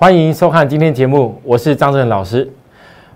[0.00, 2.48] 欢迎收看今天节目，我是张正老师。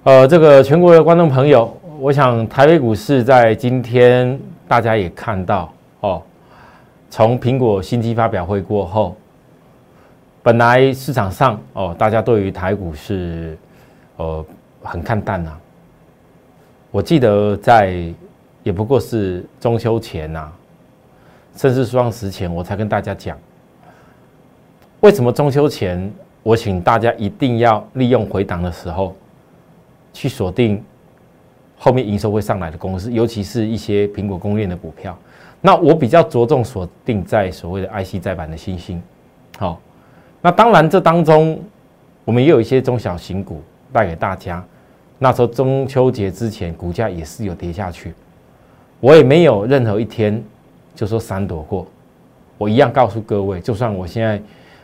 [0.03, 4.37] 呃，这个全国的观众朋友，我想台北股市在今天
[4.67, 6.21] 大家也看到哦，
[7.09, 9.15] 从苹果新机发表会过后，
[10.43, 13.57] 本来市场上哦，大家对于台股是
[14.17, 14.45] 呃
[14.83, 15.57] 很看淡呐。
[16.91, 17.97] 我记得在
[18.65, 20.51] 也不过是中秋前呐，
[21.55, 23.39] 甚至双十前，我才跟大家讲。
[24.99, 29.15] 为什么中秋前我请大家一定要利用回档的时候
[30.13, 30.83] 去锁定
[31.79, 35.17] 后面营收会上来的公司，尤其是一些苹果供应链的股票？
[35.61, 39.01] 那我比较着重锁定在所谓的 IC 载板的新兴。
[39.57, 39.81] 好，
[40.41, 41.61] 那当然这当中
[42.25, 44.65] 我们也有一些中小型股带给大家。
[45.19, 48.13] 那时候中秋节之前股价也是有跌下去，
[48.99, 50.43] 我也没有任何一天
[50.97, 51.87] 就说闪躲过，
[52.59, 54.43] 我一样告诉各位，就算我现在。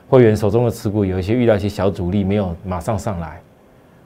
[0.08, 3.40] 会员手中的持股有一些遇到一些小阻力，没有马上上来，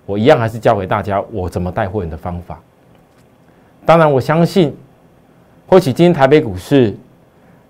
[0.05, 2.61] 我一样还是教给大家我怎么带会员的方法。
[3.86, 4.77] 当然，我相信，
[5.67, 6.97] 或许今天台北股市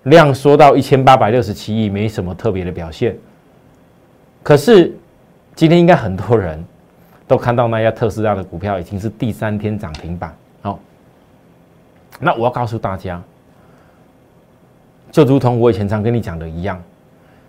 [0.03, 3.15] 量缩到一千八百六十七亿，没什么特别的表现。
[4.41, 4.91] 可是
[5.55, 6.63] 今天应该很多人
[7.27, 10.35] 都看到那家特斯拉的股票已经是第三天涨停板。
[10.61, 10.79] 好，
[12.19, 13.21] 那我要告诉大家，
[15.11, 16.81] 就如同我以前常跟你讲的一样。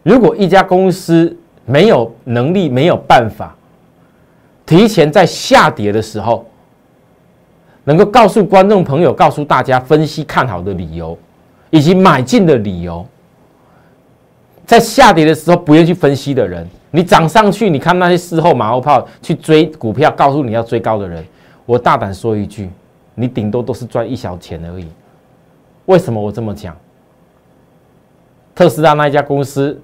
[0.04, 3.56] 如果一家公司没有能力、没有办法
[4.66, 6.46] 提前在下跌的时候，
[7.84, 11.18] 能够告诉观众朋友、告诉大家分析看好的理由，
[11.70, 13.04] 以及买进的理由，
[14.66, 21.24] 在下跌的时候不愿意去分析的人，你涨上去，你看那些事后马后炮去追股票，告诉你要追高的人，
[21.64, 22.68] 我大胆说一句，
[23.14, 24.86] 你顶多都是赚一小钱而已。
[25.86, 26.76] 为什么我这么讲？
[28.54, 29.80] 特斯拉那一家公司。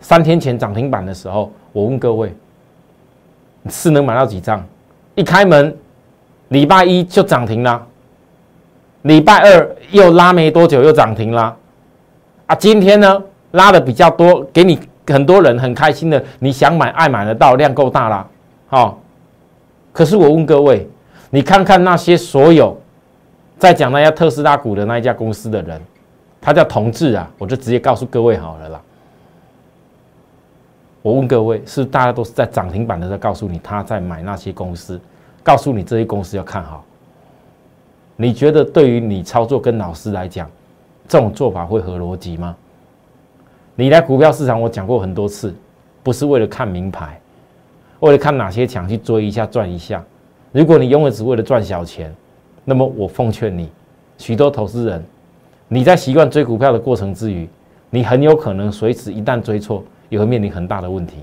[0.00, 2.34] 三天前涨停板的时候，我问各位，
[3.68, 4.64] 是能买到几张？
[5.14, 5.76] 一开门，
[6.48, 7.86] 礼拜一就涨停了，
[9.02, 11.56] 礼拜二又拉没多久又涨停了，
[12.46, 18.26] 啊，今天呢拉的比较多，给你很多人很开心的，你想买爱买得到，量够大了，
[18.68, 18.98] 好。
[19.92, 20.86] 可是我问各位，
[21.30, 22.78] 你看看那些所有
[23.58, 25.80] 在讲那家特斯拉股的那一家公司的人，
[26.38, 28.80] 他叫同志啊，我就直接告诉各位好了啦。
[31.06, 35.00] 我问各位，是大家都是在涨停板的时候告诉你他在买那些公司，
[35.40, 36.84] 告诉你这些公司要看好。
[38.16, 40.50] 你觉得对于你操作跟老师来讲，
[41.06, 42.56] 这种做法会合逻辑吗？
[43.76, 45.54] 你来股票市场，我讲过很多次，
[46.02, 47.20] 不是为了看名牌，
[48.00, 50.04] 为了看哪些强去追一下赚一下。
[50.50, 52.12] 如果你永远只为了赚小钱，
[52.64, 53.70] 那么我奉劝你，
[54.18, 55.04] 许多投资人，
[55.68, 57.48] 你在习惯追股票的过程之余，
[57.90, 59.84] 你很有可能随时一旦追错。
[60.08, 61.16] 也会面临很大的问题。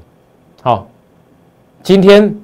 [0.62, 0.88] 好，
[1.82, 2.36] 今天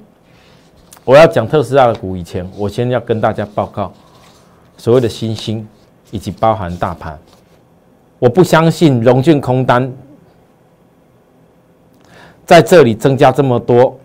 [1.04, 3.92] 我要讲特斯拉的股，以前我先要跟大家报告
[4.76, 5.66] 所谓的新兴
[6.10, 7.18] 以及包含大盘。
[8.18, 9.90] 我不相信融券空单
[12.44, 13.98] 在这里增加这么多，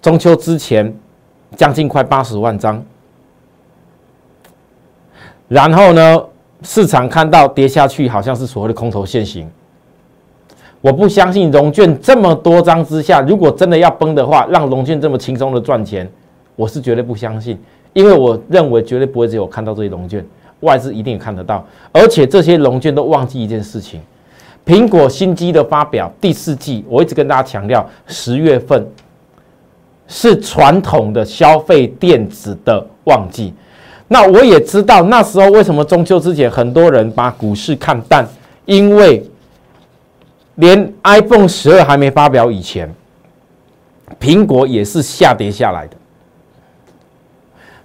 [0.00, 0.94] 中秋之前
[1.56, 2.80] 将近快八十万张，
[5.48, 6.24] 然后呢，
[6.62, 9.50] 市场看到跌下去，好像是所谓的空头现行。
[10.80, 16.08] 我不相信融券这么多张之下，如果真的要崩的话，让融券这么轻松的赚钱，
[16.54, 17.58] 我是绝对不相信。
[17.94, 20.24] 因为我认为绝对不会只有看到这些融券，
[20.60, 21.66] 外资一定也看得到。
[21.90, 24.00] 而且这些融券都忘记一件事情：
[24.64, 28.86] 苹果新机的发表，第四季我一直跟大家强调，十月份
[30.06, 33.52] 是传统的消费电子的旺季。
[34.06, 38.24] 那我也知道那时候为什么中秋之前很多人把股市看淡，
[38.64, 39.20] 因为。
[40.58, 42.92] 连 iPhone 十二还没发表以前，
[44.20, 45.96] 苹果也是下跌下来的。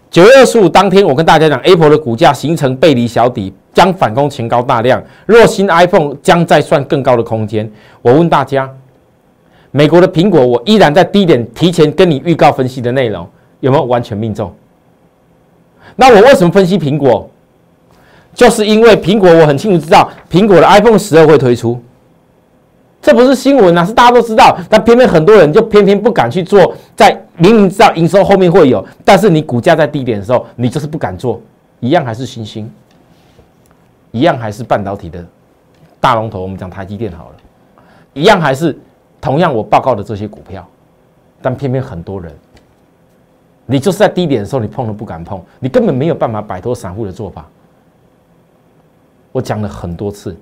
[0.10, 5.02] 九月二十五当天，我跟大家讲，Apple 的股价形成背离小底，将反攻前高大量。
[5.28, 7.72] 若新 iPhone 将再算更高的空间。
[8.02, 8.68] 我问大家，
[9.70, 13.28] 美国的苹果，我依然在低点提前跟你预告分析的内容，
[13.60, 14.52] 有没有完全命中？
[15.96, 17.30] 那我为什么分析苹果？
[18.34, 21.80] 就是因为苹果，我很清楚知道苹果的 iPhone 十二会推出。
[23.04, 26.74] 这不是新闻啊，是大家都知道，但偏偏很多人就偏偏不敢去做。
[26.96, 31.42] 在明明知道营收后面会有，但是你股价在低点的时候，你就是不敢做。
[31.82, 32.72] 一样还是新兴，
[34.12, 35.24] 一样还是半导体的
[36.00, 36.42] 大龙头。
[36.42, 37.36] 我们讲台积电好了，
[38.14, 38.80] 一样还是
[39.20, 40.66] 同样我报告的这些股票，
[41.42, 42.34] 但偏偏很多人，
[43.66, 47.46] 你就是在低点的时候，你碰都不敢碰，你根本没有办法摆脱散户的做法。
[49.34, 50.34] 我讲了很多次。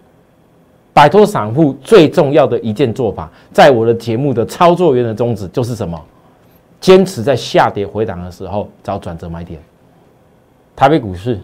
[0.94, 6.00] 摆脱散户最重要的一件做法，在我的节目的操作员的宗旨就是什么？
[6.82, 9.60] 坚持在下跌回档的时候找转折买点。
[10.76, 11.40] 台北股市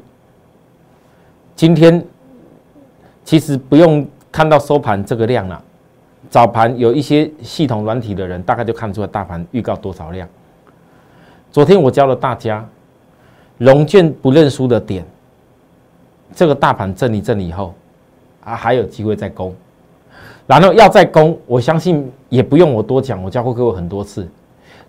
[1.56, 2.04] 今天
[3.24, 5.64] 其实不用看到收盘这个量了，
[6.30, 10.28] 早盘有一些系统软体的人大概就看出了大盘预告多少量。
[11.52, 12.68] 昨天我教了大家，
[13.60, 15.06] 龙券不认输的点，
[16.36, 17.74] 这个大盘震一震以后。
[18.48, 19.54] 啊，还有机会再攻，
[20.46, 24.26] 然后要再攻，我相信也不用我多讲，我教过各位很多次。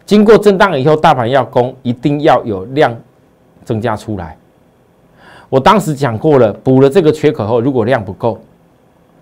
[0.07, 2.97] 经过震荡以后，大盘要攻，一定要有量
[3.65, 4.37] 增加出来。
[5.49, 8.39] 我当时讲过了，补了这个缺口后，如果量不够，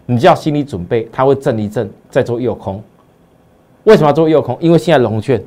[0.05, 2.83] 你就要心理准备，它会震一震，再做诱空。
[3.85, 4.55] 为什么要做诱空？
[4.61, 5.43] 因为现在龙券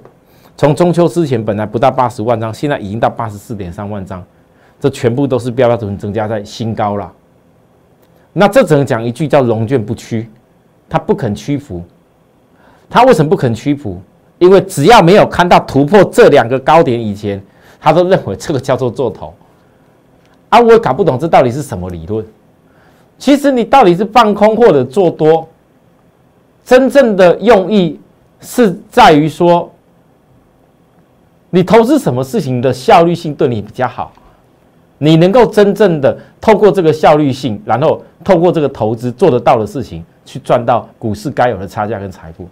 [0.57, 4.23] 从中秋之前本来不到八十万张，现在已经到八十四点三万张，
[4.79, 7.13] 这全部都是标标准增加在新高了。
[8.33, 10.29] 那这只能讲一句叫“龙卷不屈”，
[10.87, 11.83] 他不肯屈服。
[12.89, 14.01] 他为什么不肯屈服？
[14.37, 17.41] 因为只要没有看到突破这两个高点以前，
[17.79, 19.33] 他都认为这个叫做做头。
[20.49, 22.25] 啊，我搞不懂这到底是什么理论。
[23.17, 25.47] 其实你到底是放空或者做多，
[26.63, 27.99] 真正的用意
[28.39, 29.69] 是在于说，
[31.49, 34.13] 你投资什么事情的效率性对你比较好。
[34.99, 42.47] 你能够真正的透过这个效率性，然后透过这个投资做得到的事情，去赚到股市该有的差价跟财富。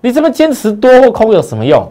[0.00, 1.90] 你这么坚持多或空有什么用？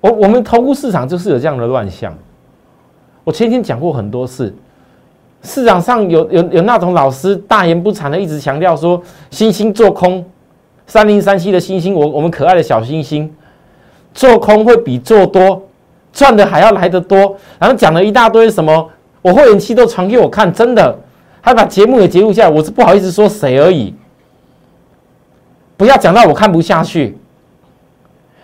[0.00, 2.14] 我我们投顾市场就是有这样的乱象。
[3.24, 4.54] 我前天讲过很多次，
[5.42, 9.00] 市场上有有有那种老师大言不惭的一直强调说，
[9.30, 10.24] 星星做空，
[10.86, 13.32] 三零三七的星星，我我们可爱的小星星，
[14.12, 15.62] 做空会比做多。
[16.12, 18.90] 赚的还要来得多，然后讲了一大堆什么，
[19.22, 20.98] 我会员期都传给我看，真的，
[21.40, 23.94] 还把节目也截录下来，我是不好意思说谁而已，
[25.76, 27.16] 不要讲到我看不下去，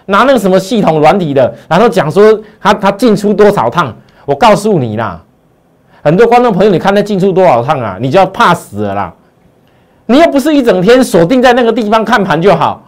[0.07, 3.95] 拿那个什么系统软体的，然后讲说他他进出多少趟，
[4.25, 5.23] 我告诉你啦，
[6.03, 9.15] 很多观众朋友，你看他进出多少趟啊，你就要怕死了啦，
[10.07, 12.83] 你又不是一整天锁定在那个地方看盘就好，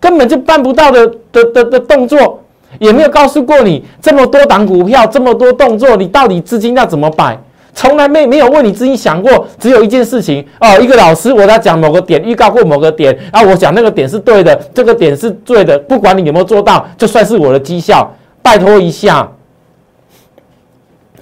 [0.00, 2.41] 根本就办不到的的的的动作。
[2.78, 7.38] 也没有告诉过你这么多档股票，这么多动作，你到底资金要怎么摆？
[7.74, 18.10] 从来没没有为你资金想过，只有一件事情哦，一个老师我在讲某个点，预告过某个点，啊，我讲那个点是对的，这个点是对的，不管你有没有做到，就算是我的绩效，
[18.42, 19.26] 拜托一下。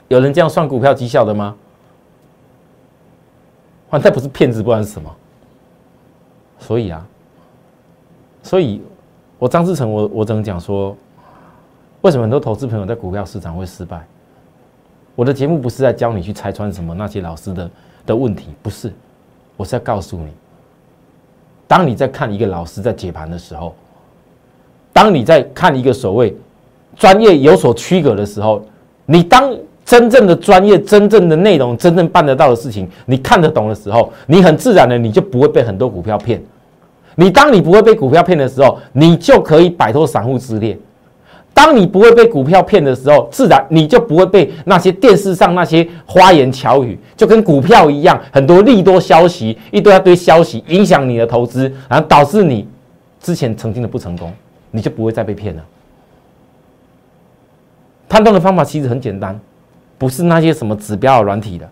[0.08, 1.54] 有人这样算股票绩效的吗？
[3.90, 5.08] 啊，那不是骗子，不然是什么？
[6.58, 7.06] 所以啊，
[8.42, 8.82] 所以
[9.38, 10.96] 我张志成，我我只能讲说。
[12.02, 14.00] 为什么很多投资朋友在股票市场会失败？
[15.14, 17.70] 我的节目不是在教你去拆穿什么那些老师的
[18.06, 18.90] 的问题，不是，
[19.56, 20.28] 我是在告诉你，
[21.68, 23.74] 当你在看一个老师在解盘的时候，
[24.94, 26.34] 当你在看一个所谓
[26.96, 28.64] 专业有所区隔的时候，
[29.04, 29.54] 你当
[29.84, 36.42] 真正的专业、真正的内容、真正办得到的事情，你看得懂的时候，你很自然的你就不会被很多股票骗。
[37.16, 40.78] 你当你不会被股票骗的时候，你就可以摆脱散户之列。
[41.60, 52.66] 当你不会被股票骗的时候，自然你就不会被那些电视上那些花言巧语，就跟股票一样，很多利多消息，一堆一堆消息影响你的投资，然后导致你
[53.20, 54.32] 之前曾经的不成功，
[54.70, 55.62] 你就不会再被骗了。
[58.08, 59.38] 判断的方法其实很简单，
[59.98, 61.68] 不是那些什么指标软体的，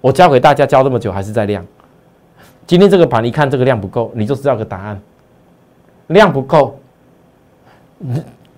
[0.00, 1.64] 我教给大家教这么久还是在量。
[2.66, 5.00] 今天这个盘一看这个量不够，你就知道个答案，
[6.08, 6.76] 量不够。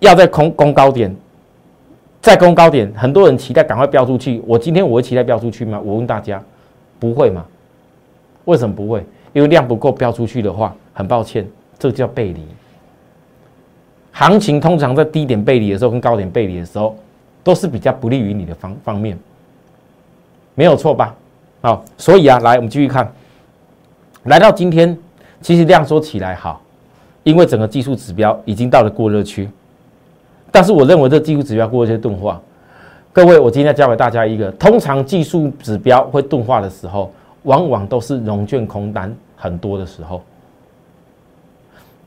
[0.03, 1.15] 要在空攻高点，
[2.21, 4.43] 在攻高点，很多人期待赶快飙出去。
[4.45, 5.79] 我今天我会期待飙出去吗？
[5.81, 6.43] 我问大家，
[6.99, 7.45] 不会吗？
[8.43, 9.05] 为什么不会？
[9.31, 11.47] 因为量不够飙出去的话，很抱歉，
[11.79, 12.45] 这叫背离。
[14.11, 16.97] 行情通常在低点背离的时候，跟高点背离的时候，
[17.41, 19.17] 都是比较不利于你的方方面，
[20.53, 21.15] 没有错吧？
[21.61, 23.09] 好，所以啊，来我们继续看，
[24.23, 24.97] 来到今天，
[25.39, 26.61] 其实量缩起来好，
[27.23, 29.47] 因为整个技术指标已经到了过热区。
[30.53, 32.39] 但是我认为这技术指标过一些钝化。
[33.11, 40.21] 各位，我今天教给大家一个，通常技术指标会钝化的时候，往往都是融券空单很多的时候。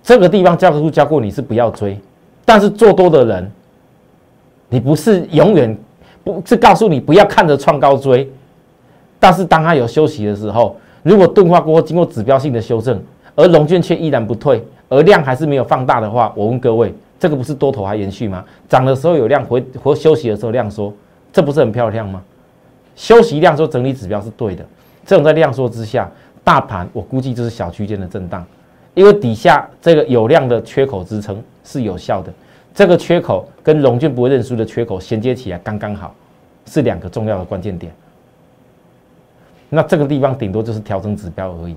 [0.00, 1.98] 这个地方教科书教过你是不要追，
[2.44, 3.50] 但是做多的人，
[4.68, 5.76] 你不是永远
[6.22, 8.30] 不是告诉你不要看着创高追，
[9.18, 13.02] 但是当它有休息的时候，如果钝化过后经过指标性的修正，
[13.34, 16.94] 而融券却依然不退，而量还是没有放大的话，我问各位。
[17.18, 18.44] 这个不是多头还延续吗？
[18.68, 20.92] 涨的时候有量，回回休息的时候量缩，
[21.32, 22.23] 这不是很漂亮吗？
[22.94, 24.64] 休息量缩整理指标是对的。
[25.04, 26.11] 这种在量缩之下，
[26.42, 28.44] 大盘我估计就是小区间的震荡，
[28.94, 32.32] 因为底下这个有量的缺口支撑是有效的。
[32.75, 36.14] 这个缺口跟龙俊不会认输的缺口衔接起来刚刚好，
[36.66, 37.90] 是两个重要的关键点。
[39.68, 41.76] 那这个地方顶多就是调整指标而已，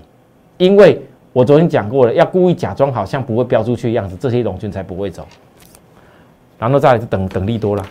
[0.57, 5.27] 因为我昨天讲过了，要故意假装好像不会飙出去的样子，这些龙卷才不会走。
[6.57, 7.85] 然后再来就等等利多了，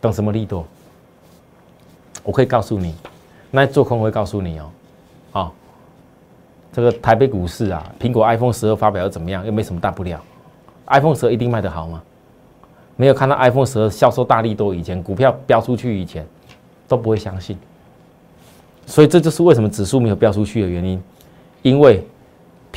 [0.00, 0.64] 等什么利多？
[2.22, 2.94] 我可以告诉你，
[3.50, 4.70] 那做空会告诉你哦，
[5.32, 5.52] 啊，
[6.72, 9.44] 这个台北股市啊，苹果 iPhone 十二发表又怎么样？
[9.44, 10.20] 又没什么大不了
[10.86, 12.02] ，iPhone 十二一定卖得好吗？
[12.96, 16.26] 没有看到 iPhone 十二销售大力多以前，股票飙出去以前，
[16.86, 17.58] 都不会相信。
[18.86, 21.02] 所以这就是为什么指数没有飙出去的原因，
[21.62, 22.02] 因为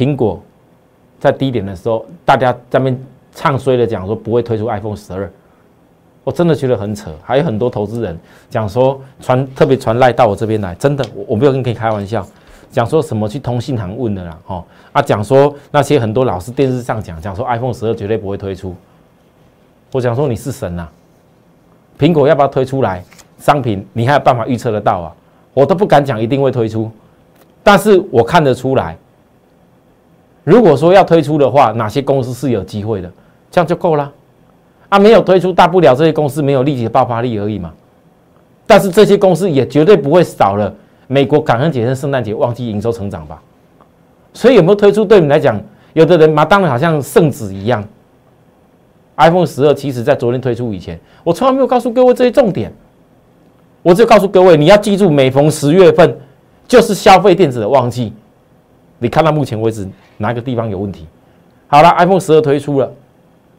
[0.01, 0.41] 苹果
[1.19, 2.99] 在低点的时候，大家在那边
[3.35, 5.31] 唱衰的讲说不会推出 iPhone 十二，
[6.23, 7.11] 我真的觉得很扯。
[7.21, 8.17] 还有很多投资人
[8.49, 12.25] 讲说传特别传赖到我这边来，真的我我没有跟你开玩笑，
[12.71, 18.75] 讲说什么去通信行问的啦，哦啊讲说那些很多老师电视上讲讲说 iPhone 十二绝对不会推出，
[19.91, 20.87] 我讲说你是神呐，
[21.99, 23.03] 苹果要不要推出来
[23.37, 25.13] 商品，你还有办法预测得到啊？
[25.53, 26.89] 我都不敢讲一定会推出，
[27.61, 28.97] 但是我看得出来，
[30.43, 33.11] 如果说要推出的话，哪些公司是有机会的，
[33.49, 34.11] 这样就够了。
[34.89, 37.71] 啊，没有推出，大不了这些公司没有立即的爆发力而已嘛。
[38.65, 40.73] 但是这些公司也绝对不会少了
[41.07, 43.41] 美国感恩节跟圣诞节旺季营收成长吧。
[44.33, 45.61] 所以有没有推出，对你来讲，
[45.93, 47.83] 有的人嘛，当然好像圣旨一样。
[49.17, 52.73] iPhone 十二其实在昨天推出以前，我从来没有告诉各位这些重点。
[53.83, 56.17] 我只告诉各位，你要记住，每逢十月份
[56.67, 58.13] 就是消费电子的旺季。
[58.99, 59.87] 你看到目前为止
[60.21, 61.07] 哪个地方有问题？
[61.67, 62.91] 好了，iPhone 十二推出了，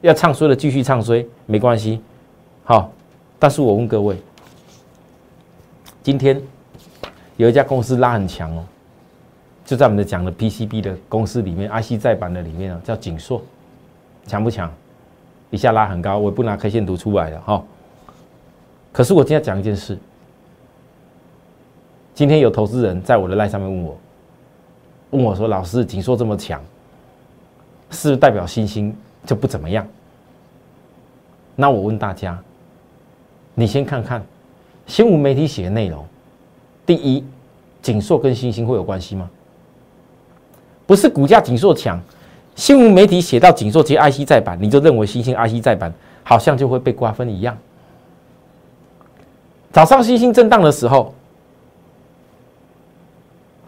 [0.01, 2.01] 要唱衰的继续唱衰，没关系。
[2.65, 2.91] 好，
[3.39, 4.17] 但是我问各位，
[6.03, 6.41] 今天
[7.37, 8.65] 有一家公司拉很强哦，
[9.65, 13.43] 就在我们的讲的 PCB 的公司里面，IC 再版的里面啊，叫景硕，
[14.27, 14.73] 强不强？
[15.51, 17.63] 一下拉很高，我不拿 K 线图出来了哈。
[18.93, 19.99] 可是我今天讲一件事。
[22.15, 23.97] 今天有投资人在我的赖上面问我，
[25.13, 26.59] 问我说：“老师，锦硕这么强，
[27.91, 29.87] 是不是代表星星就不怎么样？”
[31.55, 32.39] 那我问大家，
[33.55, 34.25] 你先看看
[34.87, 36.03] 新闻媒体写的内容。
[36.87, 37.23] 第一，
[37.83, 39.29] 锦硕跟星星会有关系吗？
[40.87, 42.01] 不是股价锦硕强，
[42.55, 45.93] 新闻媒体写到锦硕接 IC 再版，你就认为星星 IC 再版
[46.25, 47.57] 好像就会被瓜分一样。
[49.71, 51.15] 早上星星震荡的时候。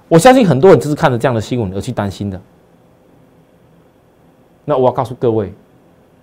[0.09, 2.41] 我相信很多人就是看着这样的新闻而去担心的。
[4.65, 5.53] 那我要告诉各位，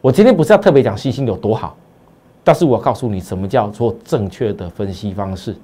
[0.01, 1.75] 我今天不是要特别讲信心有多好，
[2.43, 5.55] 但是我要告诉你什么叫做正确的分析方式。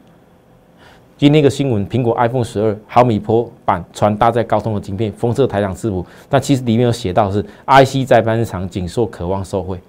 [1.17, 9.79] 今天一个新闻，苹果 iPhone 十二毫米波版传搭载高通的晶片，封测台厂伺服，但其实里面有写到是 IC 在班厂紧缩，渴望受惠，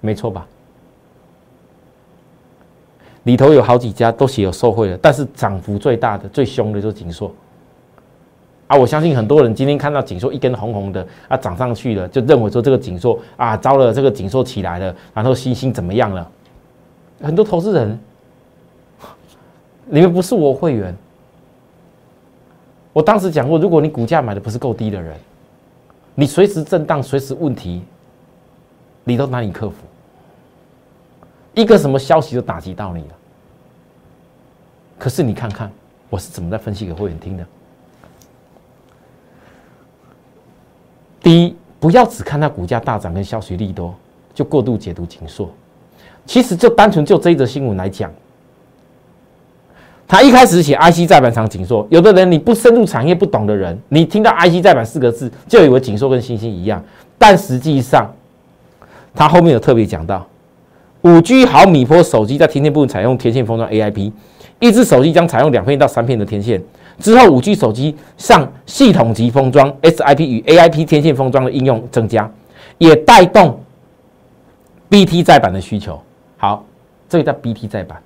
[0.00, 0.46] 没错吧？
[3.24, 7.30] 里头有好几家都写有受贿的，但是涨幅最大的、最凶的就是锦硕
[8.66, 8.76] 啊！
[8.76, 16.30] 我相信很多人今天看到锦硕一根红红的啊涨上去了，就认为说这个锦硕啊糟了，这个锦硕起来了，然后星星怎么样了？
[17.22, 17.98] 很多投资人，
[19.86, 20.94] 你们不是我会员，
[22.92, 25.14] 我当时讲过，如果你股价买的不是够低的人，
[26.14, 27.82] 你随时震荡、随时问题，
[29.02, 29.76] 你都难以克服。
[31.54, 33.14] 一个什么消息就打击到你了？
[34.98, 35.70] 可是你看看
[36.08, 37.44] 我是怎么在分析给会员听的。
[41.20, 43.94] 第一，不要只看它股价大涨跟消息利多
[44.34, 45.50] 就过度解读紧缩。
[46.26, 48.10] 其实就单纯就这一则新闻来讲，
[50.06, 56.82] 他一开始写 IC 再版厂紧缩，有的人你不深入产业不懂的人，你听到 IC 再版四个字就以为紧缩跟星星一样，
[57.18, 58.10] 但实际上
[59.14, 60.26] 他后面有特别讲到。
[61.04, 64.10] 五 G 毫米波手机在天线部分采用天线封装 AIP，
[64.58, 66.62] 一只手机将采用两片到三片的天线。
[66.98, 72.30] 之后，五 G 手机上系统级封装 SIP 与 AIP 天线封装的应用增加，
[72.78, 73.60] 也带动
[74.88, 76.00] BT 再版的需求。
[76.38, 76.64] 好，
[77.08, 78.00] 这个叫 BT 再版。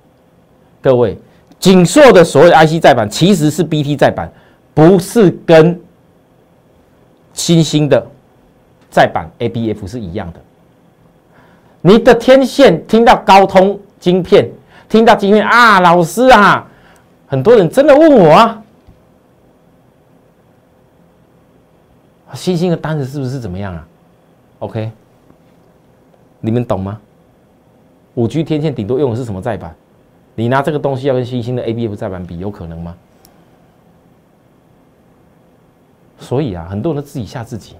[0.81, 1.17] 各位，
[1.57, 4.29] 锦硕的所谓 IC 再版其实是 BT 再版，
[4.73, 5.79] 不是跟
[7.33, 8.05] 新兴的
[8.89, 10.39] 再版 ABF 是一样的。
[11.81, 14.49] 你的天线听到高通晶片，
[14.87, 16.67] 听到晶片啊，老师啊，
[17.27, 18.63] 很多人真的问我啊，
[22.33, 23.87] 星星的单子是不是怎么样啊
[24.59, 24.91] ？OK，
[26.41, 26.99] 你们懂吗？
[28.15, 29.73] 五 G 天线顶多用的是什么再版？
[30.35, 32.95] 你拿这个东西要跟星星的 A B F 再板比，有可能吗？
[36.17, 37.75] 所以啊，很多人都自己吓自己。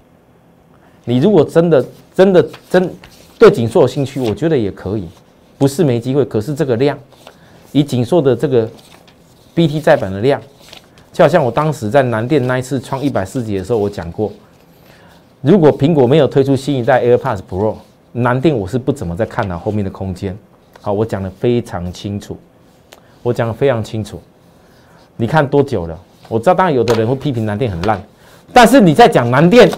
[1.04, 2.94] 你如果真的、真的、真
[3.40, 5.08] 对锦硕有兴趣，我觉得也可以，
[5.56, 6.22] 不是没机会。
[6.26, 6.96] 可是这个量，
[7.72, 8.68] 以锦硕的这个
[9.54, 10.38] B T 再版的量，
[11.10, 14.30] 就好像我当时在南电那一次创一百四级的时候，我讲过，
[15.40, 17.76] 如果苹果没有推出新一代 AirPods Pro，
[18.12, 20.36] 南电我是不怎么在看到后面的空间。
[20.82, 22.36] 好，我讲的非常清楚，
[23.22, 24.20] 我讲的非常清楚。
[25.16, 25.98] 你看多久了？
[26.28, 27.98] 我知道，当然有的人会批评南电很烂。
[28.52, 29.70] 但是你在讲南电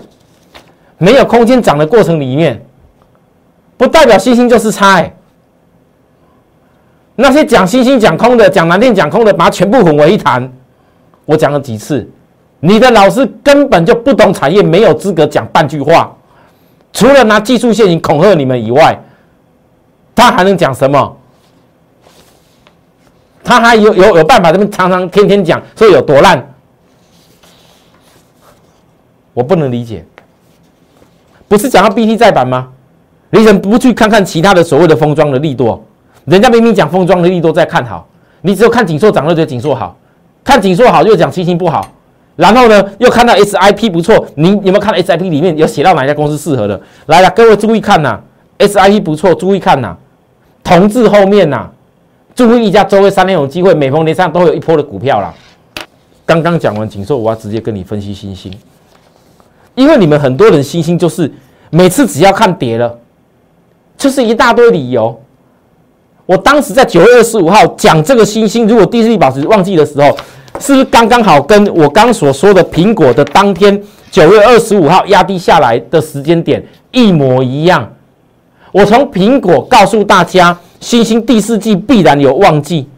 [0.99, 2.61] 没有空间涨的过程里面，
[3.83, 5.13] 不代表星星就是差哎。
[7.17, 10.49] 那些讲星星讲空的，讲蓝电讲空的，把它全部混为一谈。
[11.25, 12.09] 我讲了几次，
[12.61, 16.17] 你的老师根本就不懂产业，没有资格讲半句话。
[16.93, 18.97] 除了拿技术陷阱恐吓你们以外，
[20.15, 21.17] 他还能讲什么？
[23.43, 24.53] 他还有有有办法？
[24.53, 26.55] 他们常常天天讲说有多烂？
[29.35, 30.05] 我不能理解，
[31.49, 32.69] 不是讲到 BT 再版吗？
[33.35, 35.83] 你怎么不去看看其他的所谓的封装的力度？
[36.27, 38.07] 人家明明讲封装的力度在看好，
[38.43, 39.97] 你只有看锦硕涨了就锦硕好，
[40.45, 41.91] 看锦硕好又讲星星不好，
[42.37, 46.79] 然后呢又看到 SIP 不错，你有没有看到 SIP 里面有写到哪家公司适合的？
[47.07, 48.21] 来了，各位注意看呐
[48.59, 49.97] ，SIP 不错，注意看呐，
[50.63, 51.71] 同志后面呐，
[52.35, 55.33] 注意一下周围三天有机会，每逢连上都有一波的股票啦。
[56.27, 58.53] 刚刚讲完锦硕，我要直接跟你分析星星。
[59.75, 61.33] 因为你们很多人心心就是
[61.71, 62.95] 每次只要看跌了，
[64.03, 65.17] 就是一大堆理由。
[66.27, 70.09] 我当时在九月二十五号讲这个星星，如果第四季保持旺季的时候，
[70.59, 73.81] 是不是刚刚好跟我刚所说的苹果的当天
[74.11, 77.89] 九月二十五号压低下来的时间点一模一样？
[78.73, 82.89] 我从苹果告诉大家，星星第四季必然有旺季。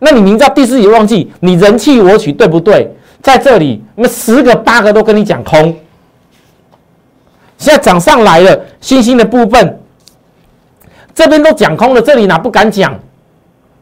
[0.00, 2.92] 那你明知道第四季旺季，你人气我取，对不对？
[3.20, 5.76] 在这里，那十个八个都跟你讲空，
[7.56, 9.78] 现在涨上来了，星星的部分
[11.14, 12.98] 这边都讲空了，这里哪不敢讲，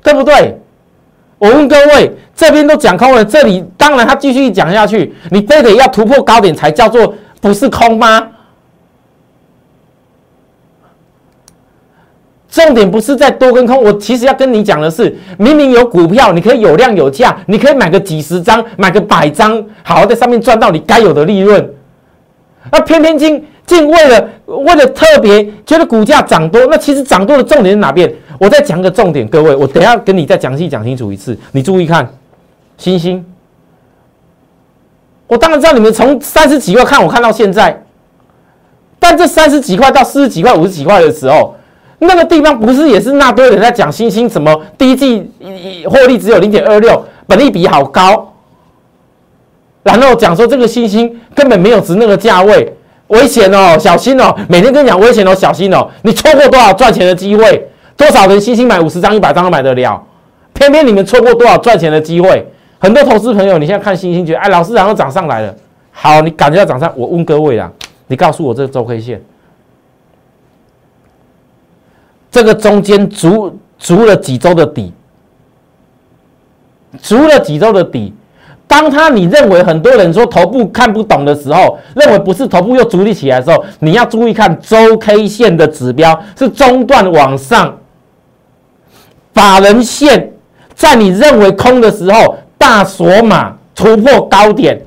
[0.03, 0.59] 对不对？
[1.39, 8.29] 我问各位，这边都讲空了，这里当然他继续讲下去，你非得要突破高点才叫做不是空吗？
[12.51, 21.75] 重点不是在多跟空，我其实要跟你讲的是，明明有股票，你可以有量有价，你可以买个几十张，买个百张，好好在上面赚到你该有的利润。
[22.71, 28.13] 那偏偏竟竟为了为了特别觉得股价涨多，那其实涨多的重点是哪边？
[28.39, 32.09] 我再讲个重点，各位，我等下跟你再详细讲清楚一次，你注意看，
[32.77, 33.25] 星星。
[35.27, 37.83] 我当然知道你们从三十几块看我看到现在，
[38.99, 41.55] 但这三十几块到四十几块、五十几块的时候。
[42.03, 45.31] 那个地方不是也是那堆人在讲星星什么第一季
[45.85, 48.30] 获利只有零点二六，本利比好高，
[49.83, 52.73] 然后讲说这个星星根本没有值那个价位，
[53.09, 57.67] 危险哦，小心哦，每天跟你讲危险哦，小心哦，你错过多少赚钱的机会？
[57.97, 60.03] 多少人星星买五十张、一百张都买得了？
[60.53, 62.47] 偏偏你们错过多少赚钱的机会？
[62.79, 65.55] 很多投资朋友，你现在看星星觉得哎，老师然后涨上来了，
[65.93, 67.71] 好，你感觉要涨上，我问各位啊，
[68.07, 69.23] 你告诉我这个周 K 线。
[72.31, 74.93] 这个中间足足了几周的底，
[77.03, 78.15] 足了几周的底。
[78.71, 87.77] 当他你认为很多人说头部看不懂的时候，认为不是头部又足立起来的时候，你要注意看周 K 线的指标是中段往上，
[89.35, 90.33] 法人线
[90.77, 94.81] 在你认为空的时候大锁码突破高点，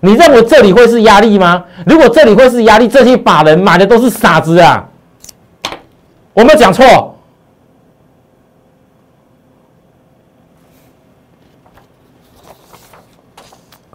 [0.00, 1.62] 你认为这里会是压力吗？
[1.86, 4.84] 如果这里会是压力，这些法人买的都是傻子啊！
[6.34, 7.16] 我没有讲错，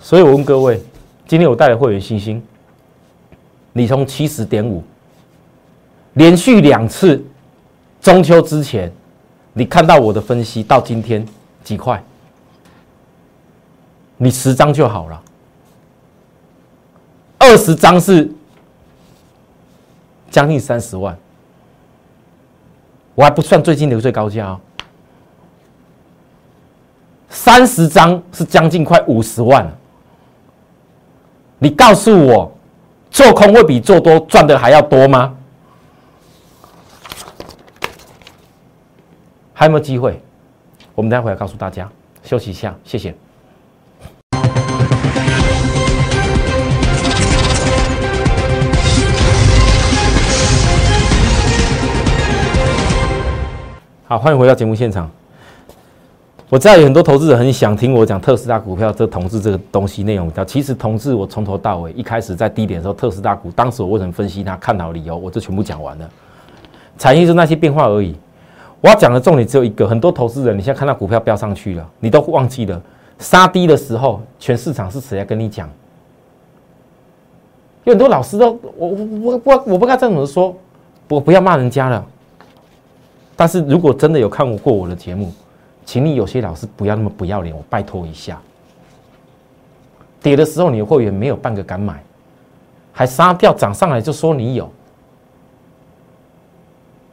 [0.06, 0.80] 所以我问各位，
[1.28, 2.40] 今天我带来会员信心，
[3.74, 4.84] 你从七十点五
[6.14, 7.26] 连续两次
[8.00, 8.94] 中秋之前，
[9.52, 11.28] 你看到我的分析到今天
[11.64, 12.04] 几块？
[14.18, 15.20] 你十张就好了，
[17.40, 18.32] 二十张是
[20.30, 21.18] 将近三十万。
[23.16, 24.62] 我还不算最近的最高价哦，
[27.28, 29.68] 三十张是将近快五十万。
[31.58, 32.52] 你告诉我，
[33.10, 35.34] 做空会比做多赚的还要多吗？
[39.54, 40.22] 还有没有机会？
[40.94, 41.90] 我们待会来告诉大家。
[42.24, 43.16] 休息一下，谢谢。
[54.08, 55.10] 好，欢迎回到节目现场。
[56.50, 60.32] 我知道有很多投资者很想听我讲特斯拉股票这同志这个东西内容。
[60.46, 66.08] 其实同志我从头到尾，一开始在低点的时候，特斯拉股当时我为什么分析它看好理由，我就全部讲完了。
[67.00, 68.16] 产业是那些变化而已。
[68.80, 72.80] 我要讲的重点只有一个，很多投资人你现在看到股票飙上去了，你都忘记了
[73.18, 75.68] 杀低的时候，全市场是谁在跟你讲？
[77.86, 80.56] 有很多老师都我我我我不该这么说，
[81.10, 82.06] 我不要骂人家了。
[83.36, 85.34] 但是如果真的有看过我的节目，
[85.86, 88.42] 请你有些老师不要那么不要脸，我拜托一下。
[90.22, 92.04] 跌的时候你的会员没有半个敢买，
[92.92, 94.68] 还杀掉涨上来就说你有，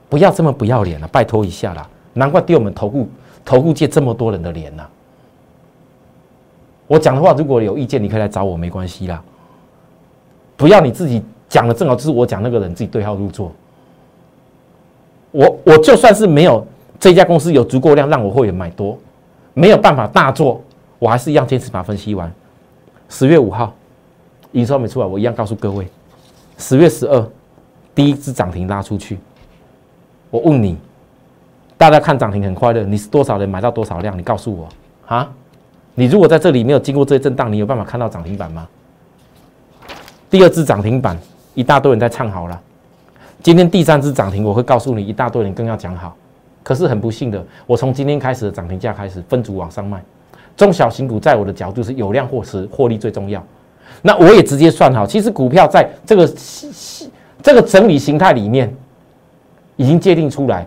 [0.08, 1.86] 不要这么不要脸了，拜托一下啦！
[2.14, 3.08] 难怪丢我们投顾
[3.44, 4.86] 投顾界这么多人的脸呐。
[6.86, 9.22] 我讲的话如果有意见，你可以来找我，没关系啦。
[10.56, 13.52] 不要你自己讲的，正好就是我讲那个人自己对号入座。
[15.30, 16.66] 我我就算是没有
[17.02, 18.96] 这家公司有足够量让我会员买多，
[19.54, 20.62] 没有办法大做，
[21.00, 22.32] 我还是一样坚持把它分析完。
[23.08, 23.74] 十月五号
[24.52, 25.84] 营收没出来，我一样告诉各位，
[26.58, 27.28] 十月十二
[27.92, 29.18] 第一只涨停拉出去。
[30.30, 30.78] 我问你，
[31.76, 34.16] 大家看涨停很快乐，你是多少人买到多少量？
[34.16, 34.68] 你告诉我
[35.04, 35.28] 啊！
[35.96, 38.68] 你如果在这里没有经过这些震荡，你有办法看到涨停板吗？
[40.30, 41.18] 第二只涨停板，
[41.54, 42.60] 一大堆人在唱好了。
[43.42, 46.16] 今天第三只涨停，我会告诉你一大堆人更要讲好。
[46.62, 50.02] 可是很不幸的，我从今天开始的涨停价开始分组往上卖。
[50.56, 53.42] 中小型股在我的角度是有量获持，获利最重要。
[54.02, 56.30] 那我也直接算好，其实股票在这个
[57.42, 58.72] 这个整理形态里面
[59.76, 60.66] 已经界定出来，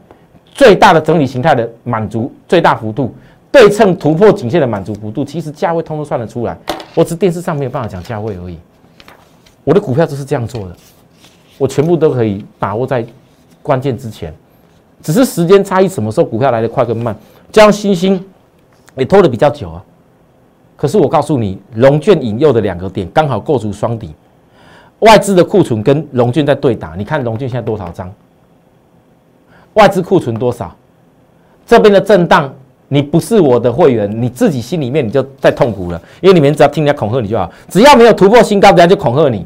[0.54, 3.14] 最大的整理形态的满足最大幅度，
[3.52, 6.58] 对称突破颈线的满足幅度，其实价位通通算得出来。
[6.94, 8.58] 我只电视上没有办法讲价位而已。
[9.64, 10.76] 我的股票就是这样做的。
[11.58, 13.06] 我全部都可以把握在
[13.62, 14.34] 关键之前，
[15.06, 17.16] 只是时间差异，什么时候股票来的快跟慢，
[17.52, 18.20] 加上星星
[18.96, 19.84] 也拖的比较久啊。
[20.76, 24.16] 可是我告诉你，龙卷引诱的两个点刚好构筑双底，
[25.02, 26.96] 外资的库存跟龙卷在对打。
[26.98, 28.12] 你看龙卷现在多少张？
[29.74, 30.76] 外资库存多少？
[31.68, 32.52] 这边的震荡，
[32.88, 39.46] 你不是我的会员，你自己心里面你就在痛苦了，因为你们只要听人家恐吓你就好，只要没有突破新高，人家就恐吓你。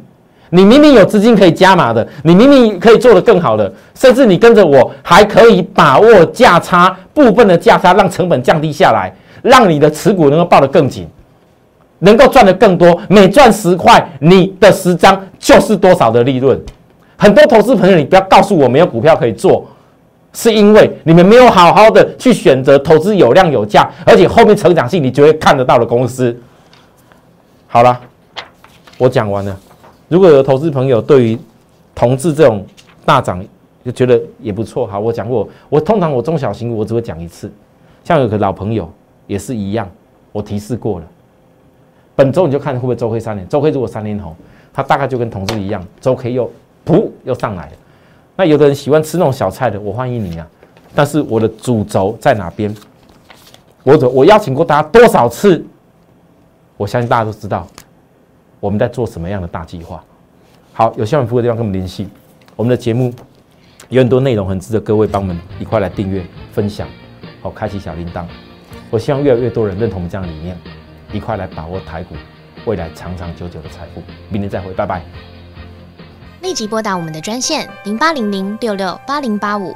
[0.52, 11.08] 你明明有资金可以加码的，你明明可以做得更好的，甚至你跟着我还可以把握价差部分的价差，让成本降低下来，让你的持股能够抱得更紧，
[12.00, 13.00] 能够赚得更多。
[13.08, 16.60] 每赚十块，你的十张就是多少的利润。
[17.16, 19.68] 很多投资朋友，你不要告诉我没有股票可以做，
[20.34, 26.36] 是因为你们没有好好的去选择投资有量有价，而且后面成长性你就会看得到的公司。
[27.68, 28.00] 好了，
[28.98, 29.56] 我讲完了。
[30.10, 31.40] 如果有投资朋友对于
[31.96, 32.66] 同志这种
[33.06, 33.44] 大涨
[33.86, 37.50] 就觉得也不错，好，我讲过，我通常我中小型我只会讲一次，
[38.04, 38.92] 像有个老朋友
[39.28, 39.90] 也是一样，
[40.32, 41.06] 我提示过了，
[42.16, 44.36] 本周你就看会不会周黑三连，周黑如果三连红，
[44.74, 46.52] 它大概就跟同志一样，周 K 又
[46.86, 47.72] 噗又上来了。
[48.36, 50.48] 那有的人喜欢吃那种小菜的，我欢迎你啊，
[50.94, 52.76] 但是我的主轴在哪边？
[53.84, 55.64] 我我邀请过大家多少次？
[56.78, 57.68] 我相信大家都知道。
[58.60, 60.04] 我们在做什么样的大计划？
[60.74, 62.08] 好，有校园服务的地方跟我们联系。
[62.56, 63.14] 我们的节目
[63.90, 66.88] 有很多内容，很值得各位帮我们一块来订阅、分享，
[67.42, 68.26] 好，开启小铃铛。
[68.90, 70.58] 我希望越来越多人认同我们这样的理念，
[71.12, 72.16] 一块来把握台股
[72.66, 74.02] 未来长长久久的财富。
[74.30, 75.02] 明年再会，拜拜。
[76.42, 79.76] 立即拨打我们的专线零八零零六六八零八五。